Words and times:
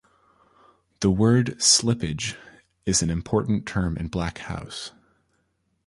The 1.01 1.11
word 1.11 1.59
'slippage' 1.59 2.35
is 2.87 3.03
an 3.03 3.11
important 3.11 3.67
term 3.67 3.97
in 3.97 4.07
Black 4.07 4.39
House. 4.39 4.93